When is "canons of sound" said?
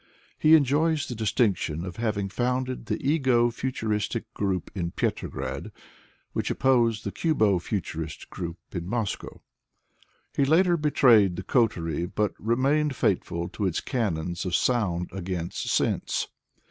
13.79-15.07